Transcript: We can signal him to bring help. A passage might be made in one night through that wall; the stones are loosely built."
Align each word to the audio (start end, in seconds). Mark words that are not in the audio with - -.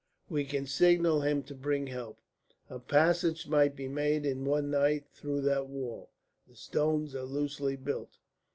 We 0.31 0.45
can 0.45 0.65
signal 0.65 1.21
him 1.21 1.43
to 1.43 1.53
bring 1.53 1.85
help. 1.85 2.17
A 2.71 2.79
passage 2.79 3.47
might 3.47 3.75
be 3.75 3.87
made 3.87 4.25
in 4.25 4.45
one 4.45 4.71
night 4.71 5.05
through 5.13 5.41
that 5.41 5.67
wall; 5.67 6.09
the 6.47 6.55
stones 6.55 7.13
are 7.13 7.21
loosely 7.21 7.75
built." 7.75 8.17